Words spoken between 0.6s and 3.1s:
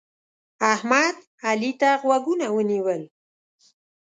احمد؛ علي ته غوږونه ونیول.